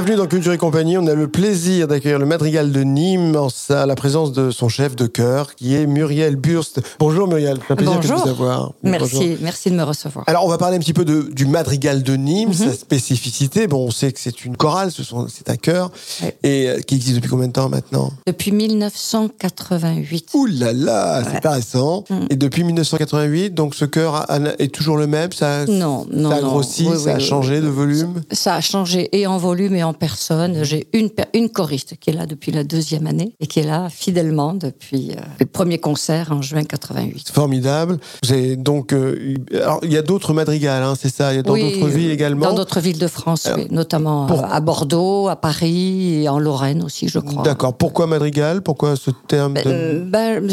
[0.00, 0.96] Bienvenue dans Culture et compagnie.
[0.96, 4.70] On a le plaisir d'accueillir le madrigal de Nîmes en sa, la présence de son
[4.70, 6.80] chef de chœur qui est Muriel Burst.
[6.98, 8.16] Bonjour Muriel, c'est un plaisir Bonjour.
[8.16, 8.72] de vous avoir.
[8.82, 9.36] Merci, Bonjour.
[9.42, 10.24] merci de me recevoir.
[10.26, 12.54] Alors on va parler un petit peu de, du madrigal de Nîmes, Mhm.
[12.54, 13.66] sa spécificité.
[13.66, 15.90] Bon, on sait que c'est une chorale, ce c'est un chœur
[16.22, 16.34] Ouais.
[16.44, 18.10] et euh, qui existe depuis combien de temps maintenant?
[18.26, 20.28] Depuis 1988.
[20.32, 21.40] Ouh là là, c'est Ouais.
[21.40, 22.04] pas récent.
[22.08, 22.14] Mm.
[22.30, 24.24] Et depuis 1988, donc ce chœur
[24.58, 25.30] est toujours le même?
[25.32, 28.22] Ça, Non, non, ça a grossi, Oui, ça a oui, changé de volume?
[28.32, 30.62] Ça a changé et en volume et en personne.
[30.64, 33.88] J'ai une, une choriste qui est là depuis la deuxième année et qui est là
[33.90, 37.30] fidèlement depuis euh, le premier concert en juin 88.
[37.32, 37.98] Formidable.
[38.28, 41.32] Avez donc, euh, alors il y a d'autres madrigals, hein, c'est ça.
[41.32, 42.46] Il y a dans Oui, d'autres villes également.
[42.46, 46.28] Dans d'autres villes de France, Alors, oui, notamment pour- euh, à Bordeaux, à Paris et
[46.28, 47.42] en Lorraine aussi, je crois.
[47.42, 47.74] D'accord.
[47.76, 48.62] Pourquoi madrigal?
[48.62, 50.46] Pourquoi ce terme de- Euh, ben,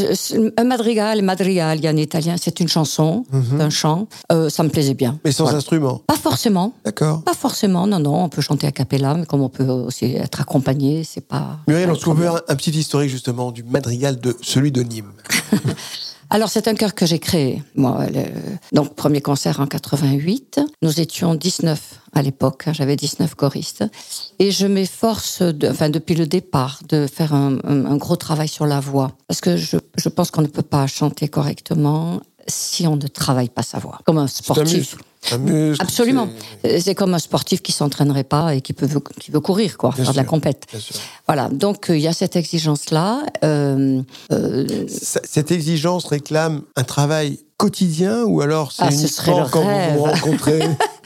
[0.58, 3.62] un madrigal, madrigal, il y a en italien, c'est une chanson, Mhm.
[3.62, 4.08] un chant.
[4.32, 5.20] Euh, ça me plaisait bien.
[5.24, 5.58] Mais sans Voilà.
[5.60, 6.02] instrument.
[6.08, 6.74] Pas forcément.
[6.86, 7.22] D'accord.
[7.24, 8.24] Pas forcément, non, non.
[8.26, 11.60] On peut chanter a cappella, mais comme on peut aussi être accompagné, c'est pas.
[11.68, 15.12] Muriel, on se trouve un, un petit historique justement du madrigal de celui de Nîmes.
[16.30, 17.64] Alors, c'est un chœur que j'ai créé.
[17.76, 18.26] Moi, le-
[18.74, 20.60] donc, premier concert en 88.
[20.82, 22.64] Nous étions 19 à l'époque.
[22.68, 23.86] hein, J'avais 19 choristes.
[24.38, 28.50] Et je m'efforce, de, enfin, depuis le départ, de faire un, un- un gros travail
[28.50, 29.14] sur la voix.
[29.30, 33.50] Parce que je, je pense qu'on ne peut pas chanter correctement si on ne travaille
[33.50, 34.00] pas sa voix.
[34.06, 34.96] Comme un sportif.
[35.32, 36.30] Un muscle, Absolument.
[36.80, 38.88] c'est- comme un sportif qui s'entraînerait pas et qui peut
[39.20, 40.66] qui veut courir quoi, Bien faire de la compète.
[41.28, 41.50] Voilà.
[41.50, 43.24] Donc euh, il y a cette exigence là.
[43.44, 44.02] Euh,
[44.88, 49.62] Ça- Cette exigence réclame un travail quotidien ou alors c'est Ah, ce serait le quand
[49.64, 50.14] vous vous rêve.
[50.22, 50.60] rencontrez?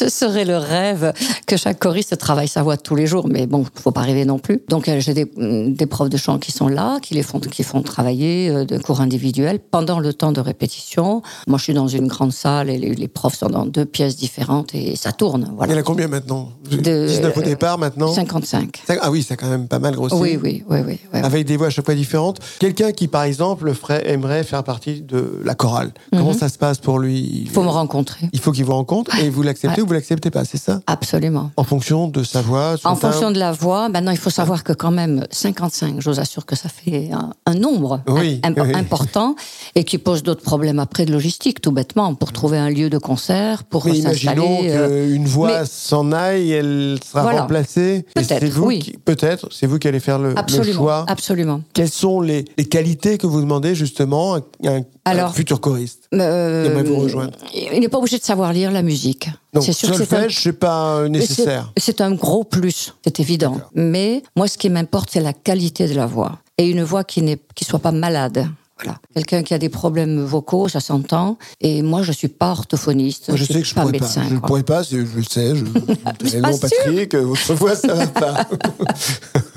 [0.00, 1.12] ce serait le rêve
[1.46, 4.38] que chaque choriste travaille sa voix tous les jours, mais bon, faut pas rêver non
[4.38, 4.62] plus.
[4.68, 7.62] Donc euh, j'ai des, des profs de chant qui sont là, qui les font, qui
[7.62, 11.22] font travailler euh, de cours individuels pendant le temps de répétition.
[11.46, 14.16] Moi, je suis dans une grande salle et les, les profs sont dans deux pièces
[14.16, 15.52] différentes et ça tourne.
[15.64, 16.50] Il y en a combien maintenant?
[16.70, 18.12] De- 19 au départ maintenant?
[18.14, 18.82] 55.
[18.86, 20.14] Ça- Ah oui, c'est quand même pas mal grossi.
[20.14, 20.98] Oui, oui, oui, oui.
[21.12, 21.20] oui.
[21.22, 22.38] Avec des voix à chaque fois différentes.
[22.58, 25.92] Quelqu'un qui, par exemple, ferait, aimerait faire partie de la chorale.
[26.12, 27.18] Comment ça se passe pour lui?
[27.20, 27.54] Il Mhm.
[27.54, 28.28] faut me rencontrer.
[28.32, 29.86] Il faut qu'il vous rencontre et vous l'acceptez Ouais.
[29.88, 30.80] ou vous l'acceptez pas, c'est ça?
[30.86, 31.50] Absolument.
[31.56, 34.62] En fonction de sa voix, son En fonction de la voix, maintenant il faut savoir
[34.62, 38.72] que quand même 55, j'ose assure que ça fait un, un nombre Oui, im- oui.
[38.74, 39.34] important
[39.74, 42.98] et qui pose d'autres problèmes après de logistique, tout bêtement, pour trouver un lieu de
[42.98, 44.70] concert, pour s'installer.
[44.70, 47.42] euh, qu'une voix s'en aille, elle sera Voilà.
[47.42, 48.04] remplacée.
[48.14, 48.92] Peut-être, c'est vous oui.
[49.04, 50.34] Peut-être, c'est vous qui allez faire le,
[50.72, 51.04] choix.
[51.08, 51.62] absolument.
[51.74, 56.04] Quelles sont les, les qualités que vous demandez justement à un, futur choriste?
[56.14, 57.32] Euh, J'aimerais vous rejoindre.
[57.72, 59.28] Il n'est pas obligé de savoir lire la musique.
[59.60, 61.72] C'est sûr que c'est un, c'est pas nécessaire.
[61.76, 63.60] C'est un gros plus, c'est évident.
[63.74, 66.38] Mais moi, ce qui m'importe, c'est la qualité de la voix.
[66.58, 68.46] Et une voix qui n'est qui soit pas malade.
[68.82, 68.98] Voilà.
[69.14, 71.36] Quelqu'un qui a des problèmes vocaux, ça s'entend.
[71.60, 73.28] Et moi, je suis pas orthophoniste.
[73.28, 74.22] Moi, je suis sais que je pas pourrais médecin.
[74.22, 74.28] pas.
[74.28, 75.54] Je ne pourrais pas, je le sais.
[75.54, 75.64] Je,
[76.38, 76.58] non.
[76.58, 78.46] Patrick, votre voix, ça va pas.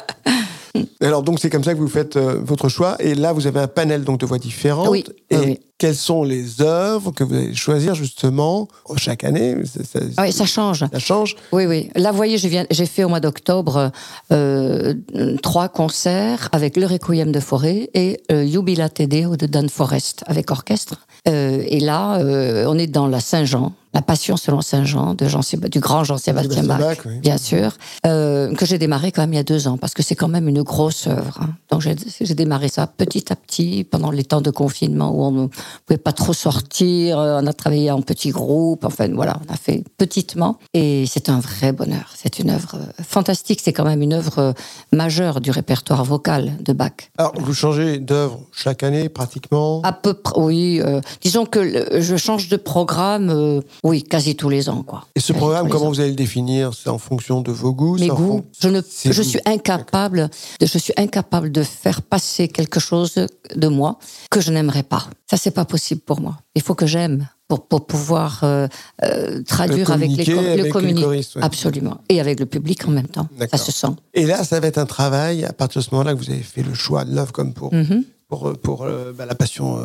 [1.00, 2.96] Alors, donc, c'est comme ça que vous faites euh, votre choix.
[3.00, 4.88] Et là, vous avez un panel donc, de voix différentes.
[4.88, 5.60] Oui, Et oui, oui.
[5.80, 10.44] Quelles sont les œuvres que vous allez choisir, justement, chaque année ça, Ah oui, ça
[10.44, 10.84] change.
[10.92, 11.36] ça change.
[11.52, 11.90] Oui, oui.
[11.96, 13.90] Là, vous voyez, j'ai fait au mois d'octobre
[14.30, 14.94] euh,
[15.42, 20.22] trois concerts avec le Requiem de Forêt et euh, Jubilat Te Deo de Dan Forest
[20.26, 20.96] avec orchestre.
[21.28, 25.40] Euh, et là, euh, on est dans la Saint-Jean, la Passion selon Saint-Jean de Jean
[25.70, 27.18] du grand Jean-Sébastien Sébastien Bach, oui.
[27.20, 27.72] bien sûr,
[28.06, 30.28] euh, que j'ai démarré quand même il y a deux ans parce que c'est quand
[30.28, 31.40] même une grosse œuvre.
[31.42, 31.50] hein.
[31.70, 35.50] Donc j'ai démarré ça petit à petit pendant les temps de confinement où on
[35.86, 37.18] pouvait pas trop sortir.
[37.18, 38.84] euh, On a travaillé en petits groupes.
[38.84, 42.10] Enfin voilà, on a fait petitement et c'est un vrai bonheur.
[42.16, 43.60] C'est une œuvre euh, fantastique.
[43.62, 44.52] C'est quand même une œuvre euh,
[44.92, 46.92] majeure du répertoire vocal de Bach.
[47.18, 49.80] Alors, vous changez d'œuvre chaque année, pratiquement?
[49.82, 50.80] À peu près, oui.
[50.84, 55.04] euh, disons que le- je change de programme, euh, oui, quasi tous les ans, quoi.
[55.14, 55.88] Et ce Quasi programme, comment ans.
[55.90, 56.72] vous allez le définir?
[56.74, 58.42] C'est en fonction de vos goûts mes goûts.
[58.60, 63.14] Je ne, je suis incapable, de, je suis incapable de faire passer quelque chose
[63.54, 63.98] de moi
[64.30, 65.04] que je n'aimerais pas.
[65.30, 66.38] Ça, c'est pas possible pour moi.
[66.54, 68.68] Il faut que j'aime pour, pour pouvoir euh,
[69.04, 71.42] euh, traduire avec les, communiquer avec les communi- choristes, ouais.
[71.42, 71.98] Absolument.
[72.08, 73.28] Et avec le public en même temps.
[73.50, 73.88] Ça se sent.
[74.14, 76.42] Et là, ça va être un travail, à partir de ce moment-là, que vous avez
[76.42, 78.04] fait le choix de l'œuvre comme pour, Mhm.
[78.28, 79.78] pour, pour euh, bah, la Passion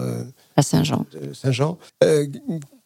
[0.56, 1.06] À Saint-Jean.
[1.34, 1.78] Saint-Jean.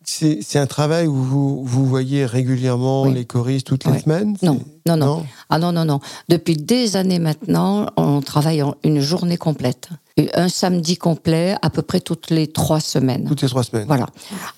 [0.05, 3.13] C'est un travail où vous, vous voyez régulièrement Oui.
[3.13, 3.99] les choristes toutes les Oui.
[4.01, 5.25] semaines Non, non, non.
[5.49, 5.99] Ah non, non, non.
[6.29, 9.89] Depuis des années maintenant, on travaille en une journée complète.
[10.33, 13.23] Un samedi complet, à peu près toutes les trois semaines.
[13.25, 13.85] Toutes les trois semaines.
[13.87, 14.07] Voilà.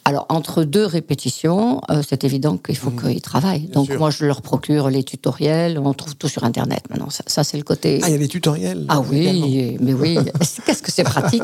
[0.06, 3.68] Alors, entre deux répétitions, euh, c'est évident qu'il faut qu'ils travaillent.
[3.68, 4.00] Donc, sûr.
[4.00, 5.78] moi, je leur procure les tutoriels.
[5.78, 7.12] On trouve tout sur Internet maintenant.
[7.12, 8.00] Ça, ça, c'est le côté.
[8.02, 9.46] Ah, il y a des tutoriels Ah également.
[9.46, 10.18] oui, mais oui,
[10.66, 11.44] qu'est-ce que c'est pratique?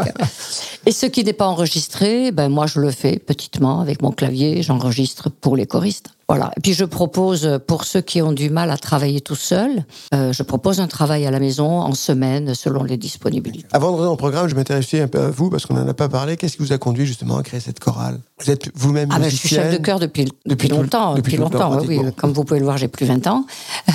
[0.88, 4.61] Et ce qui n'est pas enregistré, ben moi je le fais petitement avec mon clavier,
[4.63, 6.09] j'enregistre pour les choristes.
[6.29, 6.51] Voilà.
[6.57, 10.33] Et puis je propose pour ceux qui ont du mal à travailler tout seuls, euh,
[10.33, 13.67] je propose un travail à la maison en semaine selon les disponibilités.
[13.71, 15.87] Avant de rentrer dans le programme, je m'intéressais un peu à vous parce qu'on n'en
[15.87, 16.35] a pas parlé.
[16.35, 18.19] Qu'est-ce qui vous a conduit justement à créer cette chorale?
[18.39, 21.15] Vous êtes vous-même Ah ben, je suis chef de chœur depuis, depuis, longtemps.
[21.15, 21.99] depuis longtemps, oui.
[22.17, 23.45] Comme vous pouvez le voir, j'ai plus 20 ans.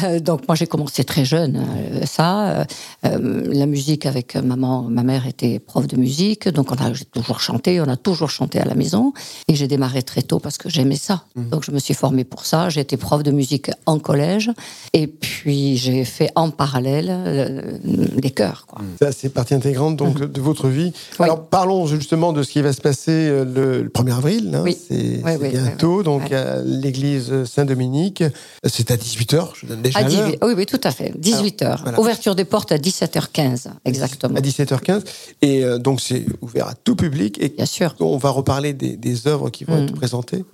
[0.02, 1.56] Euh, donc moi, j'ai commencé très jeune.
[1.56, 2.66] euh, ça,
[3.06, 7.04] euh, la musique avec maman, ma mère était prof de musique, donc on a j'ai
[7.04, 9.12] toujours chanté, on a toujours chanté à la maison.
[9.46, 11.22] Et j'ai démarré très tôt parce que j'aimais ça.
[11.36, 11.48] Mmh.
[11.50, 12.68] Donc je me suis formée pour ça.
[12.68, 14.50] J'ai été prof de musique en collège,
[14.92, 18.64] et puis j'ai fait en parallèle les chœurs.
[18.66, 18.80] Quoi.
[19.00, 20.86] Ça, c'est partie intégrante donc de votre vie.
[20.86, 20.92] Mhm.
[21.20, 21.24] Oui.
[21.26, 24.31] Alors parlons justement de ce qui va se passer le, le 1er avril.
[24.40, 24.62] Hein.
[24.64, 24.76] Oui.
[24.88, 28.23] C'est bientôt, donc à l'église Saint-Dominique.
[28.64, 30.11] C'est à 18h, je donne déjà À l'heure.
[30.29, 31.12] 18 oui, oui, tout à fait.
[31.19, 31.82] 18h.
[31.82, 32.00] voilà.
[32.00, 34.37] Ouverture des portes à 17h15, exactement.
[34.37, 35.02] À 17h15.
[35.43, 37.38] Et euh, donc c'est ouvert à tout public.
[37.40, 37.94] Et Bien sûr.
[38.00, 39.84] on va reparler des, des œuvres qui vont Mm.
[39.84, 40.44] être présentées.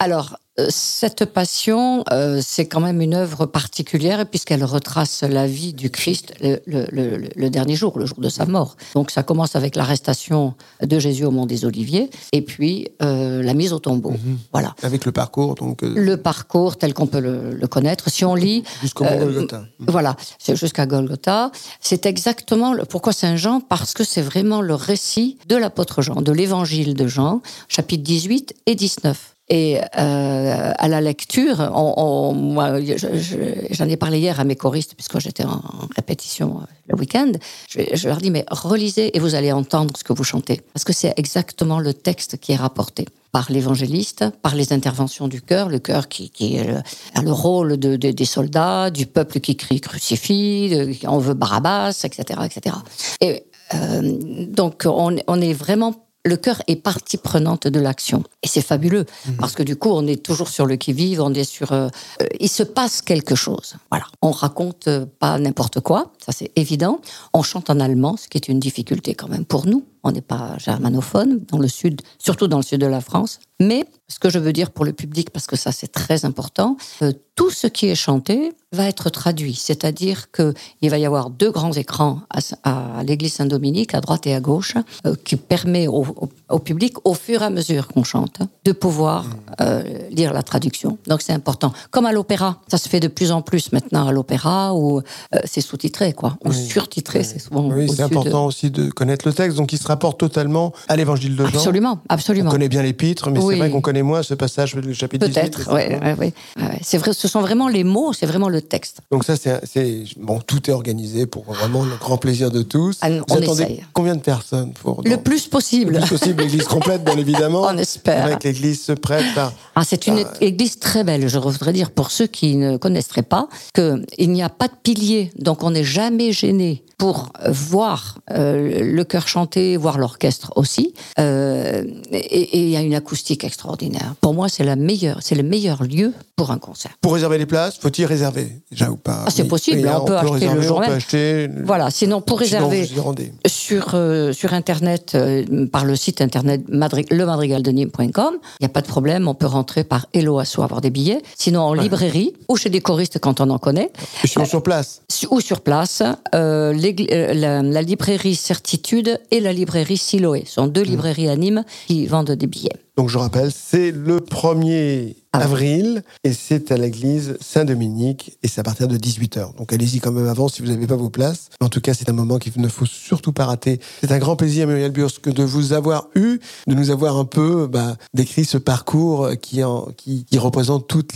[0.00, 5.72] Alors, euh, cette passion, euh, c'est quand même une œuvre particulière puisqu'elle retrace la vie
[5.72, 8.76] du Christ le, le- le- le dernier jour, le jour de sa mort.
[8.94, 13.54] Donc, ça commence avec l'arrestation de Jésus au Mont des Oliviers et puis euh, la
[13.54, 14.14] mise au tombeau.
[14.52, 14.76] Voilà.
[14.84, 18.08] Avec le parcours, donc euh, Le parcours tel qu'on peut le, connaître.
[18.08, 19.64] Si on lit, jusqu'au Golgotha.
[19.80, 21.50] voilà, c'est jusqu'à Golgotha.
[21.80, 23.60] C'est exactement le, pourquoi Saint Jean?
[23.60, 28.54] Parce que c'est vraiment le récit de l'apôtre Jean, de l'évangile de Jean, chapitres 18
[28.66, 29.34] et 19.
[29.50, 33.36] Et euh, à la lecture, on, on- moi, je- je-
[33.70, 35.62] j'en ai parlé hier à mes choristes, puisque j'étais en,
[35.96, 37.32] répétition euh, le week-end.
[37.68, 40.60] Je, je leur dis, mais relisez et vous allez entendre ce que vous chantez.
[40.74, 45.40] Parce que c'est exactement le texte qui est rapporté par l'évangéliste, par les interventions du
[45.40, 49.80] cœur, le cœur qui, qui a le rôle de- des soldats, du peuple qui crie
[49.80, 52.76] crucifie, de- on veut Barabbas, etc., etc.
[53.22, 54.18] Et euh,
[54.48, 58.22] donc on, on est vraiment le cœur est partie prenante de l'action.
[58.42, 59.06] Et c'est fabuleux,
[59.38, 61.72] parce que du coup, on est toujours sur le qui-vive, on est sur...
[61.72, 61.88] euh,
[62.22, 63.76] euh, il se passe quelque chose.
[63.90, 64.06] Voilà.
[64.22, 67.00] On raconte euh, pas n'importe quoi, ça c'est évident.
[67.32, 69.84] On chante en allemand, ce qui est une difficulté quand même pour nous.
[70.04, 73.40] On n'est pas germanophone dans le sud, surtout dans le sud de la France.
[73.60, 76.76] Mais ce que je veux dire pour le public, parce que ça c'est très important,
[77.02, 79.54] euh, tout ce qui est chanté va être traduit.
[79.54, 84.34] C'est-à-dire qu'il va y avoir deux grands écrans à, à l'église Saint-Dominique, à droite et
[84.34, 84.74] à gauche,
[85.06, 88.72] euh, qui permet au, au- au public, au fur et à mesure qu'on chante, de
[88.72, 89.26] pouvoir
[89.60, 90.98] euh, lire la traduction.
[91.08, 91.72] Donc c'est important.
[91.90, 95.00] Comme à l'opéra, ça se fait de plus en plus maintenant à l'opéra, où
[95.44, 99.32] c'est sous-titré, quoi, ou surtitré, c'est souvent Oui, c'est de- important aussi de connaître le
[99.34, 101.58] texte, donc il rapporte totalement à l'évangile de Jean.
[101.58, 102.50] Absolument, On absolument.
[102.50, 103.54] connaît bien l'épître, mais Oui.
[103.54, 105.40] c'est vrai qu'on connaît moins ce passage du chapitre 18.
[105.40, 105.74] Peut-être, etc.
[105.74, 106.32] ouais, ouais, ouais.
[106.60, 109.00] Ouais, C'est vrai, ce sont vraiment les mots, c'est vraiment le texte.
[109.10, 112.98] Donc ça, c'est, bon, tout est organisé pour vraiment le grand plaisir de tous.
[113.02, 113.82] Ah, on essaye.
[113.92, 115.94] combien de personnes pour Le plus possible.
[115.94, 117.62] le plus possible l'église complète, bien évidemment.
[117.66, 118.24] On espère.
[118.24, 121.28] Avec l'église se prête à Ah, c'est une église très belle.
[121.28, 125.30] Je voudrais dire pour ceux qui ne connaîtraient pas qu'il n'y a pas de pilier,
[125.38, 130.94] donc on n'est jamais gêné pour euh, voir euh, le chœur chanter, voir l'orchestre aussi.
[131.20, 134.14] Euh, et il y a une acoustique extraordinaire.
[134.20, 136.90] Pour moi, c'est la meilleure, c'est le meilleur lieu pour un concert.
[137.00, 139.24] Pour réserver les places, faut-il réserver déjà ou pas?
[139.26, 139.48] Ah, c'est Oui.
[139.48, 140.96] possible, on peut acheter réserver, le jour on peut même.
[140.96, 141.48] acheter.
[141.64, 141.90] Voilà.
[141.90, 143.30] Sinon, pour Sinon, réserver.
[143.46, 148.34] sur, euh, sur Internet, euh, par le site internet madri- lemadrigaldenîmes.com.
[148.60, 151.22] Il n'y a pas de problème, on peut rentrer par Hello Asso avoir des billets.
[151.36, 153.90] Sinon, en librairie ou chez des choristes quand on en connaît,
[154.24, 155.02] Et sur place.
[155.30, 160.44] ou sur place, euh, euh, la, la librairie Certitude et la librairie Siloé.
[160.46, 162.76] Ce sont deux librairies à Nîmes qui vendent des billets.
[162.96, 165.38] Donc, je rappelle, c'est le 1er Ah.
[165.44, 169.54] avril et c'est à l'église Saint-Dominique et c'est à partir de 18h.
[169.56, 171.50] Donc, allez-y quand même avant si vous n'avez pas vos places.
[171.60, 173.78] En tout cas, c'est un moment qu'il ne faut surtout pas rater.
[174.00, 177.68] C'est un grand plaisir, Muriel Bursque, de vous avoir eu, de nous avoir un peu
[177.68, 181.12] bah, décrit ce parcours qui, en, qui, qui représente toute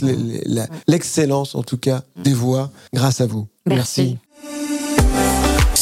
[0.87, 3.47] l'excellence, en tout cas, des voix grâce à vous.
[3.65, 4.17] Merci.